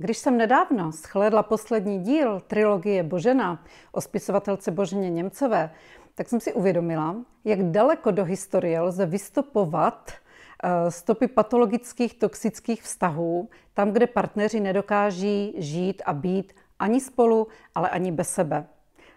Když 0.00 0.18
jsem 0.18 0.36
nedávno 0.36 0.92
shlédla 0.92 1.42
poslední 1.42 1.98
díl 1.98 2.40
trilogie 2.46 3.02
Božena 3.02 3.64
o 3.92 4.00
spisovatelce 4.00 4.70
Boženě 4.70 5.10
Němcové, 5.10 5.70
tak 6.14 6.28
jsem 6.28 6.40
si 6.40 6.52
uvědomila, 6.52 7.16
jak 7.44 7.62
daleko 7.62 8.10
do 8.10 8.24
historie 8.24 8.80
lze 8.80 9.06
vystupovat 9.06 10.10
eh, 10.64 10.90
stopy 10.90 11.28
patologických 11.28 12.14
toxických 12.14 12.82
vztahů, 12.82 13.48
tam, 13.74 13.90
kde 13.90 14.06
partneři 14.06 14.60
nedokáží 14.60 15.54
žít 15.56 16.02
a 16.06 16.12
být 16.12 16.52
ani 16.78 17.00
spolu, 17.00 17.46
ale 17.74 17.88
ani 17.88 18.12
bez 18.12 18.30
sebe. 18.30 18.66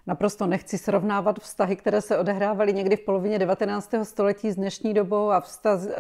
Naprosto 0.08 0.48
nechci 0.48 0.78
srovnávat 0.78 1.40
vztahy, 1.40 1.76
které 1.76 2.02
se 2.02 2.18
odehrávaly 2.18 2.74
někdy 2.74 2.96
v 2.96 3.06
polovině 3.06 3.40
19. 3.40 3.94
století 4.04 4.52
s 4.52 4.56
dnešní 4.56 4.94
dobou 4.94 5.32
a 5.32 5.44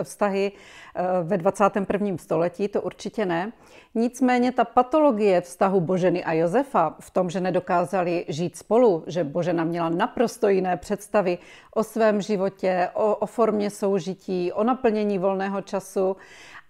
vztahy 0.03 0.51
eh, 0.95 1.03
ve 1.23 1.37
21. 1.37 2.17
století, 2.17 2.67
to 2.67 2.81
určitě 2.81 3.25
ne. 3.25 3.51
Nicméně 3.95 4.51
ta 4.51 4.65
patologie 4.65 5.41
vztahu 5.41 5.81
Boženy 5.81 6.23
a 6.23 6.33
Josefa 6.33 6.95
v 6.99 7.11
tom, 7.11 7.29
že 7.29 7.41
nedokázali 7.41 8.25
žít 8.27 8.57
spolu, 8.57 9.03
že 9.07 9.23
Božena 9.23 9.63
měla 9.63 9.89
naprosto 9.89 10.49
jiné 10.49 10.77
představy 10.77 11.37
o 11.75 11.83
svém 11.83 12.21
životě, 12.21 12.89
o, 12.93 13.15
o 13.15 13.25
formě 13.25 13.69
soužití, 13.69 14.51
o 14.51 14.63
naplnění 14.63 15.17
volného 15.17 15.61
času 15.61 16.15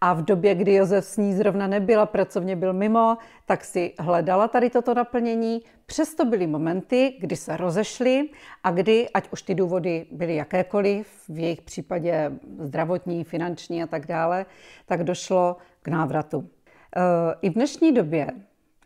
a 0.02 0.14
v 0.14 0.22
době, 0.22 0.56
kdy 0.56 0.74
Josef 0.74 1.06
s 1.06 1.18
ní 1.18 1.34
zrovna 1.34 1.68
nebyla, 1.68 2.06
pracovně 2.06 2.56
byl 2.56 2.74
mimo, 2.74 3.18
tak 3.46 3.66
si 3.66 3.94
hledala 4.00 4.48
tady 4.48 4.70
toto 4.70 4.94
naplnění. 4.94 5.62
Přesto 5.92 6.26
byly 6.26 6.48
momenty, 6.48 7.18
kdy 7.20 7.36
se 7.36 7.58
rozešly 7.58 8.30
a 8.64 8.72
kdy, 8.72 9.10
ať 9.10 9.32
už 9.32 9.42
ty 9.42 9.56
důvody 9.56 10.06
byly 10.12 10.36
jakékoliv, 10.36 11.08
v 11.30 11.40
jejich 11.40 11.62
případě 11.62 12.32
zdravotní, 12.60 13.24
finanční 13.24 13.84
a 13.84 13.88
tak 13.88 14.06
dále, 14.06 14.46
tak 14.86 15.04
došlo 15.04 15.58
k 15.82 15.88
návratu. 15.88 16.50
E, 16.96 17.02
I 17.42 17.50
v 17.50 17.54
dnešní 17.54 17.92
době 17.92 18.28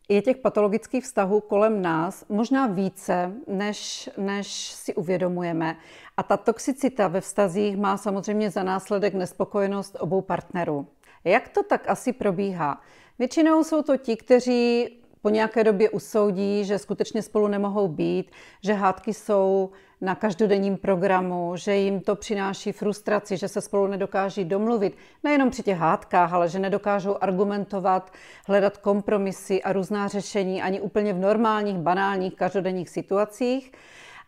je 0.09 0.21
těch 0.21 0.37
patologických 0.37 1.03
vztahů 1.03 1.41
kolem 1.41 1.81
nás 1.81 2.25
možná 2.29 2.67
více, 2.67 3.31
než, 3.47 4.09
než 4.17 4.47
si 4.71 4.95
uvědomujeme. 4.95 5.77
A 6.17 6.23
ta 6.23 6.37
toxicita 6.37 7.07
ve 7.07 7.21
vztazích 7.21 7.77
má 7.77 7.97
samozřejmě 7.97 8.49
za 8.49 8.63
následek 8.63 9.13
nespokojenost 9.13 9.97
obou 9.99 10.21
partnerů. 10.21 10.87
Jak 11.23 11.49
to 11.49 11.63
tak 11.63 11.89
asi 11.89 12.13
probíhá? 12.13 12.81
Většinou 13.19 13.63
jsou 13.63 13.81
to 13.81 13.97
ti, 13.97 14.17
kteří 14.17 14.89
po 15.25 15.29
nějaké 15.29 15.63
době 15.63 15.89
usoudí, 15.89 16.65
že 16.65 16.79
skutečně 16.79 17.21
spolu 17.21 17.47
nemohou 17.47 17.87
být, 17.87 18.31
že 18.61 18.73
hádky 18.73 19.13
jsou 19.13 19.69
na 20.01 20.15
každodenním 20.15 20.77
programu, 20.77 21.51
že 21.55 21.75
jim 21.75 21.99
to 21.99 22.15
přináší 22.15 22.71
frustraci, 22.71 23.37
že 23.37 23.47
se 23.47 23.61
spolu 23.61 23.87
nedokáží 23.87 24.45
domluvit. 24.45 24.97
Nejenom 25.23 25.49
při 25.49 25.63
těch 25.63 25.77
hádkách, 25.77 26.33
ale 26.33 26.49
že 26.49 26.59
nedokážou 26.59 27.17
argumentovat, 27.21 28.11
hledat 28.47 28.77
kompromisy 28.77 29.63
a 29.63 29.73
různá 29.73 30.07
řešení 30.07 30.61
ani 30.61 30.81
úplně 30.81 31.13
v 31.13 31.19
normálních, 31.19 31.77
banálních, 31.77 32.35
každodenních 32.35 32.89
situacích. 32.89 33.71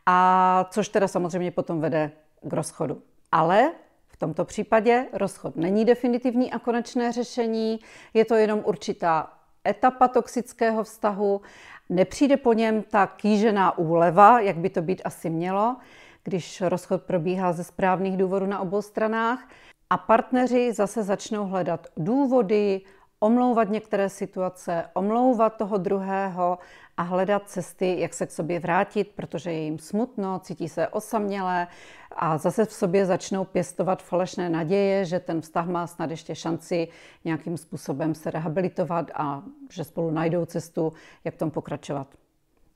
A 0.05 0.67
což 0.71 0.89
teda 0.89 1.07
samozřejmě 1.07 1.51
potom 1.51 1.81
vede 1.81 2.11
k 2.41 2.53
rozchodu. 2.53 3.01
Ale 3.31 3.71
v 4.07 4.17
tomto 4.17 4.45
případě 4.45 5.05
rozchod 5.13 5.55
není 5.55 5.85
definitivní 5.85 6.51
a 6.51 6.59
konečné 6.59 7.11
řešení, 7.11 7.79
je 8.13 8.25
to 8.25 8.35
jenom 8.35 8.61
určitá 8.65 9.36
etapa 9.67 10.07
toxického 10.07 10.83
vztahu, 10.83 11.41
nepřijde 11.89 12.37
po 12.37 12.53
něm 12.53 12.83
ta 12.83 13.07
kýžená 13.07 13.77
úleva, 13.77 14.39
jak 14.39 14.57
by 14.57 14.69
to 14.69 14.81
být 14.81 15.01
asi 15.05 15.29
mělo, 15.29 15.75
když 16.23 16.61
rozchod 16.61 17.03
probíhá 17.03 17.53
ze 17.53 17.63
správných 17.63 18.17
důvodů 18.17 18.45
na 18.45 18.59
obou 18.59 18.81
stranách. 18.81 19.49
A 19.89 19.97
partneři 19.97 20.73
zase 20.73 21.03
začnou 21.03 21.45
hledat 21.45 21.87
důvody, 21.97 22.81
omlouvat 23.19 23.69
některé 23.69 24.09
situace, 24.09 24.85
omlouvat 24.93 25.57
toho 25.57 25.77
druhého 25.77 26.57
a 26.97 27.01
hledat 27.01 27.49
cesty, 27.49 27.99
jak 27.99 28.13
se 28.13 28.27
k 28.27 28.31
sobě 28.31 28.59
vrátit, 28.59 29.11
protože 29.15 29.51
je 29.51 29.59
jim 29.59 29.79
smutno, 29.79 30.39
cítí 30.39 30.69
se 30.69 30.87
osamělé 30.87 31.67
a 32.11 32.37
zase 32.37 32.65
v 32.65 32.73
sobě 32.73 33.05
začnou 33.05 33.45
pěstovat 33.45 34.03
falešné 34.03 34.49
naděje, 34.49 35.05
že 35.05 35.19
ten 35.19 35.41
vztah 35.41 35.67
má 35.67 35.87
snad 35.87 36.11
ještě 36.11 36.35
šanci 36.35 36.87
nějakým 37.25 37.57
způsobem 37.57 38.15
se 38.15 38.31
rehabilitovat 38.31 39.11
a 39.13 39.43
že 39.71 39.83
spolu 39.83 40.11
najdou 40.11 40.45
cestu, 40.45 40.93
jak 41.23 41.35
tom 41.35 41.51
pokračovat. 41.51 42.07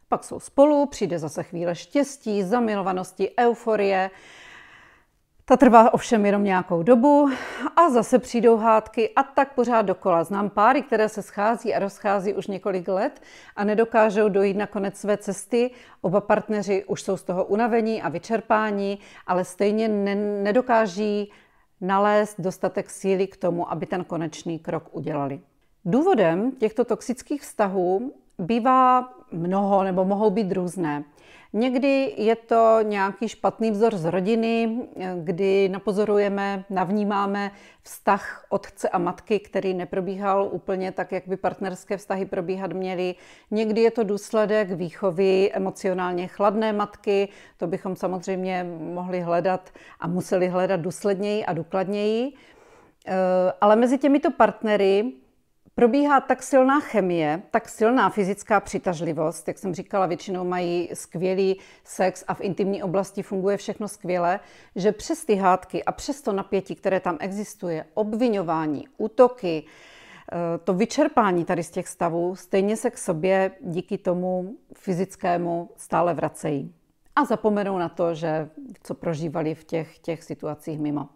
Pak 0.10 0.24
jsou 0.24 0.40
spolu, 0.40 0.86
přijde 0.86 1.20
zase 1.20 1.44
chvíle 1.44 1.76
štěstí, 1.76 2.44
zamilovanosti, 2.44 3.32
euforie 3.40 4.10
ta 5.52 5.58
trvá 5.58 5.94
ovšem 5.94 6.26
jenom 6.26 6.44
nějakou 6.44 6.84
dobu 6.84 7.30
a 7.76 7.90
zase 7.90 8.20
přijdou 8.20 8.58
hádky 8.58 9.10
a 9.16 9.24
tak 9.24 9.54
pořád 9.54 9.82
dokola. 9.82 10.24
Znám 10.24 10.50
páry, 10.50 10.82
které 10.82 11.10
se 11.10 11.22
schází 11.22 11.74
a 11.74 11.80
rozchází 11.80 12.34
už 12.34 12.48
několik 12.48 12.88
let 12.88 13.22
a 13.56 13.64
nedokážou 13.64 14.30
dojít 14.30 14.58
na 14.58 14.68
konec 14.68 14.98
své 14.98 15.18
cesty. 15.18 15.72
Oba 16.02 16.22
partneři 16.22 16.84
už 16.88 17.02
jsou 17.02 17.18
z 17.18 17.24
toho 17.24 17.46
unavení 17.46 18.02
a 18.02 18.10
vyčerpání, 18.10 19.00
ale 19.28 19.46
stejně 19.46 19.88
ne- 19.88 20.16
nedokáží 20.16 21.32
nalézt 21.82 22.36
dostatek 22.40 22.90
síly 22.90 23.28
k 23.28 23.38
tomu, 23.38 23.72
aby 23.72 23.86
ten 23.86 24.04
konečný 24.04 24.60
krok 24.60 24.84
udělali. 24.92 25.42
Důvodem 25.86 26.52
těchto 26.52 26.86
toxických 26.86 27.42
vztahů 27.42 28.14
bývá 28.40 29.14
mnoho 29.32 29.84
nebo 29.84 30.06
mohou 30.06 30.30
být 30.30 30.52
různé. 30.52 31.04
Někdy 31.54 32.14
je 32.18 32.36
to 32.36 32.80
nějaký 32.84 33.28
špatný 33.28 33.72
vzor 33.72 33.98
z 33.98 34.06
rodiny, 34.06 34.80
kdy 35.24 35.70
napozorujeme, 35.70 36.64
navnímáme 36.70 37.52
vztah 37.82 38.46
otce 38.50 38.90
a 38.90 38.98
matky, 38.98 39.40
který 39.40 39.74
neprobíhal 39.74 40.50
úplně 40.52 40.92
tak, 40.92 41.12
jak 41.12 41.28
by 41.28 41.38
partnerské 41.38 41.98
vztahy 41.98 42.26
probíhat 42.26 42.74
měly. 42.74 43.16
Někdy 43.52 43.82
je 43.82 43.92
to 43.92 44.04
důsledek 44.04 44.72
výchovy 44.72 45.52
emocionálně 45.54 46.28
chladné 46.28 46.74
matky, 46.74 47.30
to 47.58 47.68
bychom 47.68 47.96
samozřejmě 47.96 48.64
mohli 48.80 49.22
hledat 49.22 49.70
a 50.00 50.08
museli 50.08 50.48
hledat 50.48 50.80
důsledněji 50.80 51.46
a 51.46 51.54
důkladněji. 51.54 52.34
Eh, 53.08 53.14
ale 53.62 53.76
mezi 53.76 53.98
těmito 53.98 54.32
partnery 54.32 55.12
probíhá 55.76 56.20
tak 56.22 56.44
silná 56.44 56.80
chemie, 56.80 57.42
tak 57.52 57.70
silná 57.70 58.10
fyzická 58.10 58.60
přitažlivost, 58.60 59.48
jak 59.48 59.58
jsem 59.58 59.74
říkala, 59.74 60.06
většinou 60.06 60.44
mají 60.44 60.90
skvělý 60.94 61.60
sex 61.84 62.24
a 62.28 62.34
v 62.34 62.42
intimní 62.42 62.84
oblasti 62.84 63.24
funguje 63.24 63.58
všechno 63.58 63.88
skvěle, 63.88 64.40
že 64.76 64.92
přes 64.92 65.26
ty 65.26 65.36
hádky 65.36 65.84
a 65.84 65.92
přes 65.92 66.22
to 66.22 66.34
napětí, 66.34 66.76
které 66.76 67.00
tam 67.00 67.18
existuje, 67.20 67.86
obvinování, 67.94 68.88
útoky, 68.98 69.64
eh, 70.32 70.58
to 70.58 70.74
vyčerpání 70.74 71.46
tady 71.46 71.64
z 71.64 71.72
těch 71.72 71.88
stavů, 71.88 72.36
stejně 72.36 72.78
se 72.78 72.92
k 72.92 72.98
sobě 72.98 73.52
díky 73.62 73.98
tomu 73.98 74.56
fyzickému 74.74 75.70
stále 75.78 76.14
vracejí. 76.14 76.74
A 77.16 77.26
zapomenou 77.26 77.78
na 77.78 77.90
to, 77.90 78.16
že 78.16 78.50
co 78.84 78.94
prožívali 78.94 79.56
v 79.56 79.64
těch, 79.64 80.00
těch 80.00 80.24
situacích 80.24 80.80
mimo. 80.80 81.10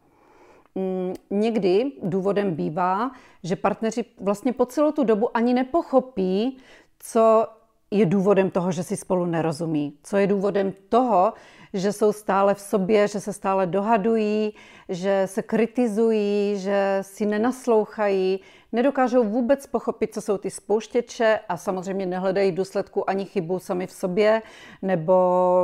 Mm, 0.76 1.14
někdy 1.30 1.92
důvodem 2.04 2.56
bývá, 2.56 3.12
že 3.44 3.56
partneři 3.56 4.06
vlastně 4.20 4.54
po 4.54 4.66
celou 4.66 4.92
tu 4.92 5.04
dobu 5.04 5.38
ani 5.38 5.54
nepochopí, 5.54 6.58
co 7.00 7.48
je 7.92 8.06
důvodem 8.06 8.50
toho, 8.50 8.72
že 8.72 8.84
si 8.84 8.98
spolu 8.98 9.26
nerozumí, 9.26 9.98
co 10.04 10.18
je 10.18 10.28
důvodem 10.28 10.74
toho, 10.90 11.34
že 11.74 11.94
jsou 11.94 12.12
stále 12.12 12.54
v 12.54 12.62
sobě, 12.62 13.08
že 13.08 13.20
se 13.20 13.34
stále 13.34 13.68
dohadují, 13.68 14.54
že 14.90 15.24
se 15.26 15.42
kritizují, 15.42 16.60
že 16.60 17.00
si 17.02 17.26
nenaslouchají, 17.26 18.40
nedokážou 18.72 19.24
vůbec 19.24 19.68
pochopit, 19.68 20.14
co 20.14 20.22
jsou 20.22 20.38
ty 20.38 20.52
spouštěče 20.52 21.40
a 21.50 21.58
samozřejmě 21.58 22.06
nehledají 22.06 22.52
důsledku 22.52 23.10
ani 23.10 23.26
chybu 23.26 23.60
sami 23.60 23.88
v 23.88 23.92
sobě 23.92 24.42
nebo 24.82 25.14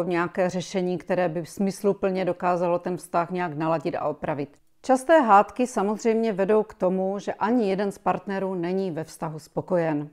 nějaké 0.07 0.49
řešení, 0.49 0.97
které 0.97 1.29
by 1.29 1.45
smysluplně 1.45 2.25
dokázalo 2.25 2.79
ten 2.79 2.97
vztah 2.97 3.31
nějak 3.31 3.57
naladit 3.57 3.95
a 3.95 4.07
opravit. 4.07 4.60
Časté 4.83 5.21
hádky 5.21 5.67
samozřejmě 5.67 6.33
vedou 6.33 6.63
k 6.63 6.73
tomu, 6.73 7.19
že 7.19 7.33
ani 7.33 7.69
jeden 7.69 7.91
z 7.91 7.97
partnerů 7.97 8.55
není 8.55 8.91
ve 8.91 9.03
vztahu 9.03 9.39
spokojen. 9.39 10.09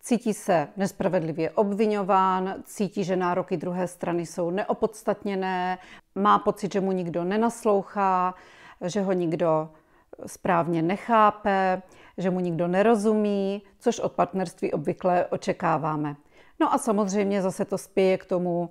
Cítí 0.00 0.34
se 0.34 0.68
nespravedlivě 0.76 1.50
obvinován, 1.50 2.54
cítí, 2.64 3.04
že 3.04 3.16
nároky 3.16 3.56
druhé 3.56 3.88
strany 3.88 4.26
jsou 4.26 4.50
neopodstatněné, 4.50 5.78
má 6.14 6.38
pocit, 6.38 6.72
že 6.72 6.80
mu 6.80 6.92
nikdo 6.92 7.24
nenaslouchá, 7.24 8.34
že 8.84 9.02
ho 9.02 9.12
nikdo 9.12 9.70
správně 10.26 10.82
nechápe, 10.82 11.82
že 12.18 12.30
mu 12.30 12.40
nikdo 12.40 12.68
nerozumí, 12.68 13.62
což 13.78 14.00
od 14.00 14.12
partnerství 14.12 14.72
obvykle 14.72 15.26
očekáváme. 15.26 16.16
No 16.60 16.74
a 16.74 16.78
samozřejmě 16.78 17.42
zase 17.42 17.64
to 17.64 17.78
spěje 17.78 18.18
k 18.18 18.24
tomu 18.24 18.70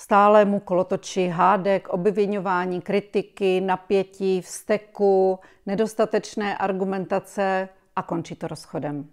stálému 0.00 0.60
kolotoči 0.60 1.28
hádek, 1.28 1.88
obvinování, 1.88 2.80
kritiky, 2.80 3.60
napětí, 3.60 4.40
vzteku, 4.40 5.38
nedostatečné 5.66 6.56
argumentace 6.56 7.68
a 7.96 8.02
končí 8.02 8.34
to 8.34 8.48
rozchodem. 8.48 9.08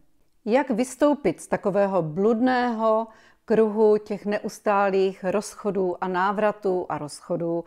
Jak 0.46 0.70
vystoupit 0.70 1.42
z 1.42 1.48
takového 1.48 2.02
bludného 2.02 3.08
kruhu 3.46 3.98
těch 3.98 4.26
neustálých 4.26 5.24
rozchodů 5.24 5.96
a 6.04 6.08
návratů 6.08 6.86
a 6.90 6.98
rozchodů 6.98 7.64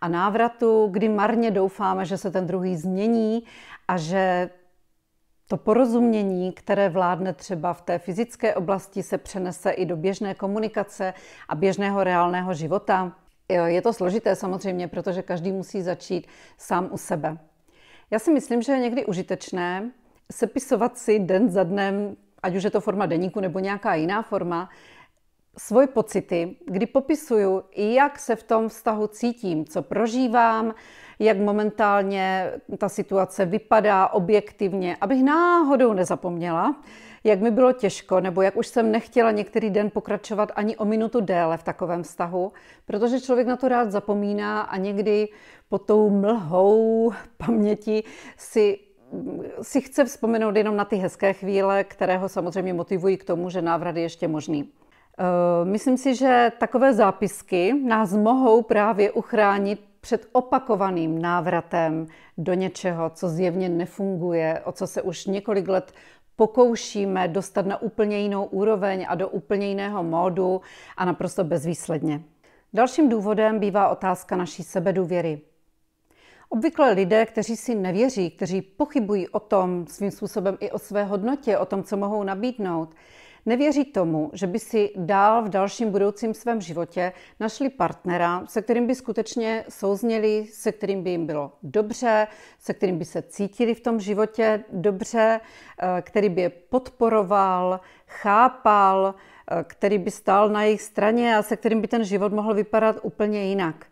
a 0.00 0.08
návratů, 0.08 0.88
kdy 0.90 1.08
marně 1.08 1.50
doufáme, 1.50 2.04
že 2.04 2.18
se 2.18 2.30
ten 2.30 2.46
druhý 2.46 2.76
změní 2.76 3.42
a 3.88 3.96
že 3.96 4.50
to 5.48 5.56
porozumění, 5.56 6.52
které 6.52 6.88
vládne 6.88 7.32
třeba 7.32 7.72
v 7.72 7.82
té 7.82 7.98
fyzické 7.98 8.54
oblasti, 8.54 9.02
se 9.02 9.18
přenese 9.18 9.70
i 9.70 9.86
do 9.86 9.96
běžné 9.96 10.34
komunikace 10.34 11.14
a 11.48 11.54
běžného 11.54 12.04
reálného 12.04 12.54
života. 12.54 13.12
Je 13.66 13.82
to 13.82 13.92
složité 13.92 14.36
samozřejmě, 14.36 14.88
protože 14.88 15.22
každý 15.22 15.52
musí 15.52 15.82
začít 15.82 16.26
sám 16.58 16.88
u 16.92 16.96
sebe. 16.96 17.38
Já 18.10 18.18
si 18.18 18.32
myslím, 18.32 18.62
že 18.62 18.72
je 18.72 18.78
někdy 18.78 19.06
užitečné 19.06 19.90
sepisovat 20.32 20.98
si 20.98 21.18
den 21.18 21.50
za 21.50 21.62
dnem, 21.62 22.16
ať 22.42 22.56
už 22.56 22.62
je 22.62 22.70
to 22.70 22.80
forma 22.80 23.06
deníku 23.06 23.40
nebo 23.40 23.58
nějaká 23.58 23.94
jiná 23.94 24.22
forma, 24.22 24.70
svoje 25.58 25.86
pocity, 25.86 26.56
kdy 26.66 26.86
popisuju, 26.86 27.62
jak 27.76 28.18
se 28.18 28.36
v 28.36 28.42
tom 28.42 28.68
vztahu 28.68 29.06
cítím, 29.06 29.64
co 29.64 29.82
prožívám, 29.82 30.74
jak 31.18 31.38
momentálně 31.38 32.52
ta 32.78 32.88
situace 32.88 33.44
vypadá 33.44 34.08
objektivně, 34.08 34.96
abych 35.00 35.24
náhodou 35.24 35.92
nezapomněla, 35.92 36.76
jak 37.24 37.40
mi 37.40 37.50
bylo 37.50 37.72
těžko, 37.72 38.20
nebo 38.20 38.42
jak 38.42 38.56
už 38.56 38.66
jsem 38.66 38.92
nechtěla 38.92 39.30
některý 39.30 39.70
den 39.70 39.90
pokračovat 39.90 40.52
ani 40.54 40.76
o 40.76 40.84
minutu 40.84 41.20
déle 41.20 41.56
v 41.56 41.62
takovém 41.62 42.02
vztahu, 42.02 42.52
protože 42.86 43.20
člověk 43.20 43.46
na 43.46 43.56
to 43.56 43.68
rád 43.68 43.92
zapomíná 43.92 44.60
a 44.60 44.76
někdy 44.76 45.28
pod 45.68 45.78
tou 45.78 46.10
mlhou 46.10 47.12
paměti 47.36 48.04
si 48.36 48.78
si 49.62 49.80
chce 49.80 50.04
vzpomenout 50.04 50.56
jenom 50.56 50.76
na 50.76 50.84
ty 50.84 50.96
hezké 50.96 51.32
chvíle, 51.32 51.84
které 51.84 52.18
ho 52.18 52.28
samozřejmě 52.28 52.74
motivují 52.74 53.16
k 53.16 53.24
tomu, 53.24 53.50
že 53.50 53.62
návrat 53.62 53.96
je 53.96 54.02
ještě 54.02 54.28
možný. 54.28 54.68
Eh, 55.18 55.64
myslím 55.64 55.96
si, 55.96 56.14
že 56.14 56.52
takové 56.58 56.94
zápisky 56.94 57.74
nás 57.84 58.12
mohou 58.12 58.62
právě 58.62 59.12
uchránit 59.12 59.80
před 60.04 60.28
opakovaným 60.32 61.22
návratem 61.22 62.06
do 62.38 62.54
něčeho, 62.54 63.10
co 63.10 63.28
zjevně 63.28 63.68
nefunguje, 63.68 64.60
o 64.64 64.72
co 64.72 64.86
se 64.86 65.02
už 65.02 65.26
několik 65.26 65.68
let 65.68 65.92
pokoušíme 66.36 67.28
dostat 67.28 67.66
na 67.66 67.82
úplně 67.82 68.18
jinou 68.18 68.44
úroveň 68.44 69.06
a 69.08 69.14
do 69.14 69.28
úplně 69.28 69.66
jiného 69.68 70.02
módu 70.02 70.60
a 70.96 71.04
naprosto 71.04 71.44
bezvýsledně. 71.44 72.20
Dalším 72.72 73.08
důvodem 73.08 73.58
bývá 73.58 73.88
otázka 73.88 74.36
naší 74.36 74.62
sebedůvěry. 74.62 75.40
Obvykle 76.48 76.92
lidé, 76.92 77.26
kteří 77.26 77.56
si 77.56 77.74
nevěří, 77.74 78.30
kteří 78.30 78.62
pochybují 78.62 79.28
o 79.28 79.40
tom 79.40 79.86
svým 79.86 80.10
způsobem 80.10 80.56
i 80.60 80.70
o 80.70 80.78
své 80.78 81.04
hodnotě, 81.04 81.58
o 81.58 81.66
tom, 81.66 81.82
co 81.82 81.96
mohou 81.96 82.22
nabídnout, 82.22 82.94
nevěří 83.46 83.84
tomu, 83.84 84.30
že 84.32 84.46
by 84.46 84.58
si 84.58 84.90
dál 84.96 85.42
v 85.42 85.48
dalším 85.48 85.90
budoucím 85.90 86.34
svém 86.34 86.60
životě 86.60 87.12
našli 87.40 87.70
partnera, 87.70 88.44
se 88.48 88.62
kterým 88.62 88.86
by 88.86 88.94
skutečně 88.94 89.64
souzněli, 89.68 90.46
se 90.52 90.72
kterým 90.72 91.02
by 91.02 91.10
jim 91.10 91.26
bylo 91.26 91.52
dobře, 91.62 92.26
se 92.58 92.74
kterým 92.74 92.98
by 92.98 93.04
se 93.04 93.22
cítili 93.22 93.74
v 93.74 93.80
tom 93.80 94.00
životě 94.00 94.64
dobře, 94.72 95.40
eh, 95.78 96.02
který 96.02 96.28
by 96.28 96.40
je 96.40 96.50
podporoval, 96.50 97.80
chápal, 98.06 99.14
eh, 99.50 99.64
který 99.66 99.98
by 99.98 100.10
stál 100.10 100.48
na 100.48 100.62
jejich 100.62 100.82
straně 100.82 101.36
a 101.36 101.42
se 101.42 101.56
kterým 101.56 101.80
by 101.80 101.88
ten 101.88 102.04
život 102.04 102.32
mohl 102.32 102.54
vypadat 102.54 102.96
úplně 103.02 103.44
jinak. 103.44 103.86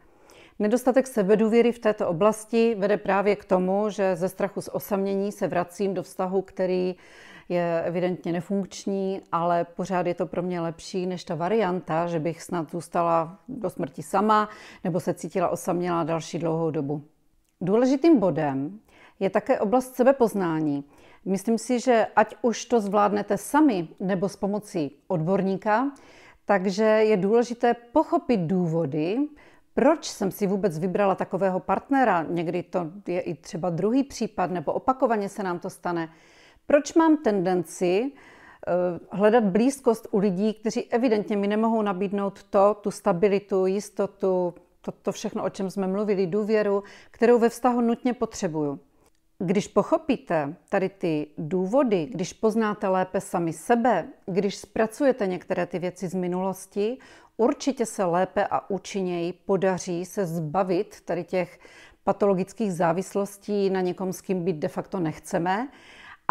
Nedostatek 0.59 1.07
sebedůvěry 1.07 1.73
v 1.73 1.79
této 1.79 2.09
oblasti 2.09 2.75
vede 2.79 2.97
právě 2.97 3.37
k 3.37 3.45
tomu, 3.45 3.91
že 3.91 4.17
ze 4.17 4.29
strachu 4.29 4.61
z 4.61 4.69
osamění 4.69 5.33
se 5.33 5.49
vracím 5.49 5.95
do 5.95 6.03
vztahu, 6.03 6.43
který 6.43 6.95
je 7.53 7.83
evidentně 7.83 8.33
nefunkční, 8.33 9.21
ale 9.33 9.65
pořád 9.65 10.07
je 10.07 10.15
to 10.15 10.27
pro 10.27 10.43
mě 10.43 10.61
lepší 10.61 11.07
než 11.07 11.25
ta 11.25 11.35
varianta, 11.35 12.07
že 12.07 12.19
bych 12.19 12.43
snad 12.43 12.71
zůstala 12.71 13.39
do 13.49 13.71
smrti 13.71 14.03
sama 14.03 14.49
nebo 14.85 15.01
se 15.01 15.15
cítila 15.15 15.49
osamělá 15.49 16.05
další 16.05 16.39
dlouhou 16.39 16.71
dobu. 16.71 17.03
Důležitým 17.61 18.21
bodem 18.21 18.79
je 19.21 19.31
také 19.31 19.61
oblast 19.61 19.95
sebepoznání. 19.95 20.85
Myslím 21.25 21.59
si, 21.59 21.81
že 21.81 22.07
ať 22.17 22.35
už 22.43 22.65
to 22.65 22.81
zvládnete 22.81 23.39
sami 23.39 23.89
nebo 24.01 24.29
s 24.29 24.37
pomocí 24.37 24.97
odborníka, 25.09 25.91
takže 26.45 26.85
je 26.85 27.17
důležité 27.17 27.75
pochopit 27.75 28.41
důvody, 28.41 29.19
proč 29.75 30.05
jsem 30.05 30.31
si 30.31 30.47
vůbec 30.47 30.79
vybrala 30.79 31.15
takového 31.15 31.61
partnera. 31.61 32.27
Někdy 32.29 32.63
to 32.63 32.91
je 33.07 33.21
i 33.21 33.35
třeba 33.35 33.71
druhý 33.71 34.05
případ, 34.05 34.51
nebo 34.51 34.73
opakovaně 34.73 35.29
se 35.29 35.43
nám 35.43 35.59
to 35.59 35.71
stane. 35.71 36.09
Proč 36.67 36.94
mám 36.94 37.17
tendenci 37.17 38.12
eh, 38.12 38.73
hledat 39.11 39.44
blízkost 39.44 40.09
u 40.11 40.19
lidí, 40.19 40.55
kteří 40.55 40.93
evidentně 40.93 41.37
mi 41.37 41.47
nemohou 41.47 41.82
nabídnout 41.82 42.43
to, 42.43 42.76
tu 42.81 42.91
stabilitu, 42.91 43.67
jistotu, 43.67 44.55
to, 44.81 44.93
to 44.93 45.12
všechno, 45.12 45.44
o 45.44 45.50
čem 45.50 45.70
jsme 45.70 45.87
mluvili, 45.87 46.26
důvěru, 46.26 46.82
kterou 47.11 47.38
ve 47.38 47.49
vztahu 47.49 47.81
nutně 47.81 48.14
potřebuju. 48.14 48.81
Když 49.38 49.69
pochopíte 49.69 50.55
tady 50.69 50.88
ty 50.88 51.26
důvody, 51.38 52.09
když 52.12 52.32
poznáte 52.32 52.88
lépe 52.88 53.20
sami 53.20 53.53
sebe, 53.53 54.08
když 54.26 54.56
zpracujete 54.56 55.26
některé 55.26 55.67
ty 55.67 55.79
věci 55.79 56.08
z 56.08 56.15
minulosti, 56.15 56.99
určitě 57.37 57.87
se 57.87 58.05
lépe 58.05 58.47
a 58.47 58.70
účinněji 58.70 59.32
podaří 59.32 60.05
se 60.05 60.26
zbavit 60.26 61.00
tady 61.00 61.25
těch 61.25 61.58
patologických 62.05 62.73
závislostí 62.73 63.70
na 63.70 63.81
někom, 63.81 64.12
s 64.12 64.20
kým 64.20 64.44
být 64.44 64.56
de 64.56 64.69
facto 64.69 65.00
nechceme 65.00 65.69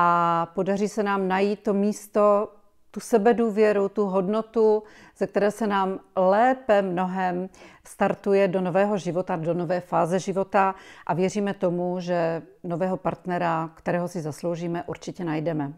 a 0.04 0.46
podaří 0.56 0.88
se 0.88 1.04
nám 1.04 1.28
najít 1.28 1.64
to 1.64 1.74
místo, 1.74 2.50
tu 2.92 3.00
sebedůvěru, 3.00 3.90
tu 3.90 4.06
hodnotu, 4.06 4.84
ze 5.18 5.28
které 5.28 5.52
se 5.52 5.68
nám 5.68 6.00
lépe 6.16 6.82
mnohem 6.82 7.50
startuje 7.88 8.48
do 8.48 8.62
nového 8.62 8.98
života, 8.98 9.36
do 9.36 9.54
nové 9.54 9.80
fáze 9.80 10.20
života 10.20 10.76
a 11.08 11.14
věříme 11.14 11.54
tomu, 11.54 12.00
že 12.00 12.42
nového 12.64 12.98
partnera, 12.98 13.70
kterého 13.76 14.08
si 14.08 14.22
zasloužíme, 14.22 14.84
určitě 14.88 15.24
najdeme. 15.24 15.74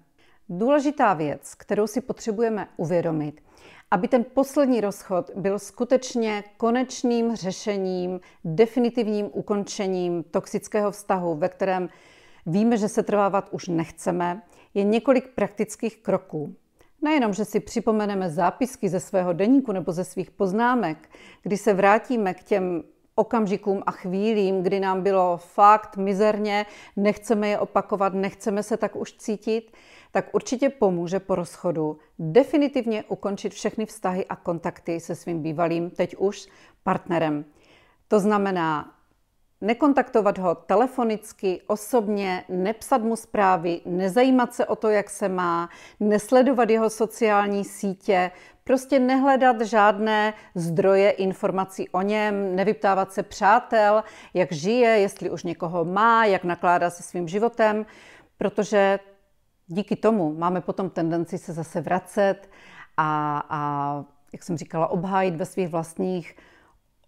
Důležitá 0.49 1.13
věc, 1.13 1.55
kterou 1.55 1.87
si 1.87 2.01
potřebujeme 2.01 2.67
uvědomit, 2.77 3.41
aby 3.91 4.07
ten 4.07 4.25
poslední 4.33 4.81
rozchod 4.81 5.31
byl 5.35 5.59
skutečně 5.59 6.43
konečným 6.57 7.35
řešením, 7.35 8.19
definitivním 8.45 9.29
ukončením 9.31 10.23
toxického 10.23 10.91
vztahu, 10.91 11.35
ve 11.35 11.49
kterém 11.49 11.89
víme, 12.45 12.78
že 12.78 12.90
se 12.90 13.04
trvávat 13.04 13.50
už 13.51 13.68
nechceme, 13.68 14.42
je 14.74 14.84
několik 14.84 15.28
praktických 15.36 15.98
kroků. 15.98 16.56
Nejenom, 17.01 17.34
že 17.34 17.45
si 17.45 17.60
připomeneme 17.60 18.30
zápisky 18.30 18.90
ze 18.90 19.00
svého 19.00 19.34
deníku 19.34 19.72
nebo 19.72 19.92
ze 19.92 20.04
svých 20.04 20.31
poznámek, 20.31 21.10
kdy 21.44 21.57
se 21.57 21.74
vrátíme 21.74 22.34
k 22.34 22.44
těm 22.44 22.84
okamžikům 23.16 23.84
a 23.86 23.92
chvílím, 23.92 24.63
kdy 24.63 24.80
nám 24.80 25.01
bylo 25.01 25.38
fakt 25.38 25.98
mizerně, 25.98 26.66
nechceme 26.95 27.50
je 27.50 27.60
opakovat, 27.60 28.13
nechceme 28.13 28.63
se 28.63 28.78
tak 28.78 28.95
už 28.95 29.13
cítit, 29.13 29.72
tak 30.12 30.36
určitě 30.36 30.69
pomůže 30.69 31.19
po 31.19 31.36
rozchodu 31.36 31.98
definitivně 32.19 33.04
ukončit 33.04 33.54
všechny 33.54 33.85
vztahy 33.85 34.26
a 34.26 34.35
kontakty 34.35 35.00
se 35.00 35.16
svým 35.16 35.42
bývalým, 35.42 35.90
teď 35.90 36.16
už 36.18 36.47
partnerem. 36.83 37.45
To 38.07 38.19
znamená 38.19 38.95
nekontaktovat 39.63 40.37
ho 40.37 40.55
telefonicky, 40.55 41.61
osobně, 41.67 42.43
nepsat 42.49 43.01
mu 43.01 43.15
zprávy, 43.15 43.81
nezajímat 43.85 44.53
se 44.53 44.65
o 44.65 44.75
to, 44.75 44.89
jak 44.89 45.09
se 45.09 45.29
má, 45.29 45.69
nesledovat 45.99 46.69
jeho 46.69 46.89
sociální 46.89 47.63
sítě, 47.63 48.31
prostě 48.63 48.99
nehledat 48.99 49.61
žádné 49.61 50.33
zdroje 50.55 51.11
informací 51.11 51.89
o 51.89 52.01
něm, 52.01 52.55
nevyptávat 52.55 53.13
se 53.13 53.23
přátel, 53.23 54.03
jak 54.33 54.51
žije, 54.51 54.89
jestli 54.89 55.29
už 55.29 55.43
někoho 55.43 55.85
má, 55.85 56.25
jak 56.25 56.43
nakládá 56.43 56.89
se 56.89 57.03
svým 57.03 57.27
životem, 57.27 57.85
protože 58.37 58.99
díky 59.67 59.95
tomu 59.95 60.33
máme 60.33 60.61
potom 60.61 60.89
tendenci 60.89 61.37
se 61.37 61.53
zase 61.53 61.81
vracet 61.81 62.49
a, 62.97 63.43
a 63.49 64.03
jak 64.33 64.43
jsem 64.43 64.57
říkala, 64.57 64.87
obhájit 64.87 65.35
ve 65.35 65.45
svých 65.45 65.67
vlastních 65.67 66.35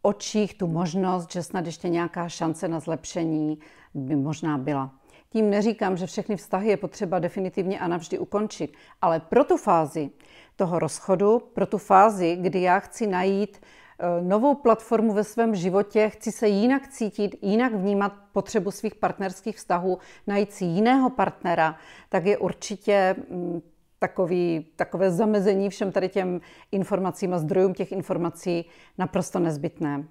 očích 0.05 0.53
tu 0.53 0.67
možnost, 0.67 1.31
že 1.31 1.43
snad 1.43 1.65
ještě 1.65 1.89
nějaká 1.89 2.29
šance 2.29 2.67
na 2.67 2.79
zlepšení 2.79 3.59
by 3.93 4.15
možná 4.15 4.57
byla. 4.57 4.91
Tím 5.29 5.50
neříkám, 5.50 5.97
že 5.97 6.05
všechny 6.05 6.35
vztahy 6.35 6.69
je 6.69 6.77
potřeba 6.77 7.19
definitivně 7.19 7.79
a 7.79 7.88
navždy 7.88 8.19
ukončit, 8.19 8.74
ale 9.01 9.19
pro 9.19 9.43
tu 9.43 9.57
fázi 9.57 10.09
toho 10.55 10.79
rozchodu, 10.79 11.39
pro 11.53 11.65
tu 11.65 11.77
fázi, 11.77 12.35
kdy 12.35 12.62
já 12.62 12.79
chci 12.79 13.07
najít 13.07 13.57
eh, 13.57 14.21
novou 14.21 14.55
platformu 14.55 15.13
ve 15.13 15.24
svém 15.24 15.55
životě, 15.55 16.09
chci 16.09 16.31
se 16.31 16.47
jinak 16.47 16.88
cítit, 16.88 17.35
jinak 17.41 17.74
vnímat 17.74 18.13
potřebu 18.31 18.71
svých 18.71 18.95
partnerských 18.95 19.57
vztahů, 19.57 19.97
najít 20.27 20.53
si 20.53 20.65
jiného 20.65 21.09
partnera, 21.09 21.75
tak 22.09 22.25
je 22.25 22.38
určitě 22.38 23.15
mm, 23.29 23.62
takový, 24.07 24.65
takové 24.75 25.12
zamezení 25.12 25.69
všem 25.69 25.91
tady 25.91 26.09
těm 26.09 26.41
informacím 26.71 27.33
a 27.33 27.39
zdrojům 27.39 27.74
těch 27.74 27.91
informací 27.91 28.65
naprosto 28.97 29.39
nezbytné. 29.39 30.03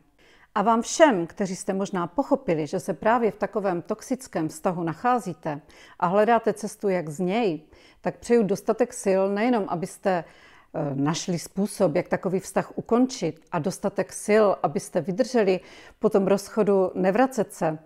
A 0.54 0.62
vám 0.62 0.82
všem, 0.82 1.26
kteří 1.26 1.56
jste 1.56 1.72
možná 1.72 2.06
pochopili, 2.06 2.66
že 2.66 2.80
se 2.80 2.94
právě 2.94 3.30
v 3.30 3.36
takovém 3.36 3.82
toxickém 3.82 4.48
vztahu 4.48 4.82
nacházíte 4.82 5.60
a 5.98 6.06
hledáte 6.06 6.52
cestu, 6.52 6.88
jak 6.88 7.08
z 7.08 7.18
něj, 7.20 7.62
tak 8.00 8.18
přeju 8.18 8.42
dostatek 8.42 8.92
sil 9.04 9.20
nejenom, 9.34 9.64
abyste 9.68 10.24
eh, 10.24 10.94
našli 10.94 11.38
způsob, 11.38 11.94
jak 11.94 12.08
takový 12.08 12.40
vztah 12.40 12.78
ukončit 12.78 13.40
a 13.52 13.58
dostatek 13.58 14.12
sil, 14.26 14.44
abyste 14.62 15.00
vydrželi 15.00 15.60
po 15.98 16.10
tom 16.10 16.26
rozchodu 16.26 16.90
nevracet 16.94 17.52
se, 17.52 17.78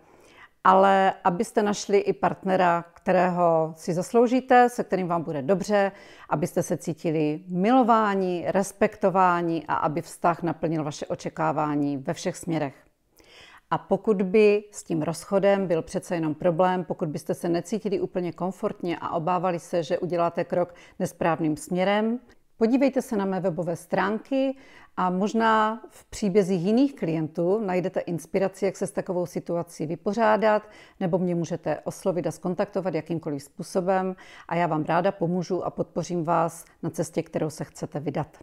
ale 0.64 1.14
abyste 1.24 1.62
našli 1.62 1.98
i 1.98 2.12
partnera, 2.12 2.84
kterého 2.94 3.74
si 3.76 3.94
zasloužíte, 3.94 4.68
se 4.68 4.84
kterým 4.84 5.08
vám 5.08 5.22
bude 5.22 5.42
dobře, 5.42 5.92
abyste 6.28 6.62
se 6.62 6.76
cítili 6.76 7.40
milování, 7.48 8.44
respektování 8.46 9.66
a 9.66 9.74
aby 9.74 10.02
vztah 10.02 10.42
naplnil 10.42 10.84
vaše 10.84 11.06
očekávání 11.06 11.96
ve 11.96 12.14
všech 12.14 12.36
směrech. 12.36 12.74
A 13.70 13.78
pokud 13.78 14.22
by 14.22 14.64
s 14.70 14.84
tím 14.84 15.02
rozchodem 15.02 15.66
byl 15.66 15.82
přece 15.82 16.14
jenom 16.14 16.34
problém, 16.34 16.84
pokud 16.84 17.08
byste 17.08 17.34
se 17.34 17.48
necítili 17.48 18.00
úplně 18.00 18.32
komfortně 18.32 18.98
a 19.00 19.10
obávali 19.10 19.58
se, 19.58 19.82
že 19.82 19.98
uděláte 19.98 20.44
krok 20.44 20.74
nesprávným 20.98 21.56
směrem, 21.56 22.20
podívejte 22.58 23.02
se 23.02 23.16
na 23.16 23.24
mé 23.24 23.40
webové 23.40 23.76
stránky 23.76 24.56
a 24.96 25.10
možná 25.10 25.82
v 25.90 26.04
příbězích 26.04 26.62
jiných 26.62 26.94
klientů 26.94 27.60
najdete 27.60 28.00
inspiraci, 28.00 28.64
jak 28.64 28.76
se 28.76 28.86
s 28.86 28.92
takovou 28.92 29.26
situací 29.26 29.86
vypořádat, 29.86 30.62
nebo 31.00 31.18
mě 31.18 31.34
můžete 31.34 31.80
oslovit 31.80 32.26
a 32.26 32.30
skontaktovat 32.30 32.94
jakýmkoliv 32.94 33.42
způsobem 33.42 34.16
a 34.48 34.54
já 34.54 34.66
vám 34.66 34.84
ráda 34.84 35.12
pomůžu 35.12 35.64
a 35.64 35.70
podpořím 35.70 36.24
vás 36.24 36.64
na 36.82 36.90
cestě, 36.90 37.22
kterou 37.22 37.50
se 37.50 37.64
chcete 37.64 38.00
vydat. 38.00 38.38